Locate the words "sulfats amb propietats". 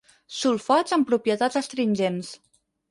0.37-1.61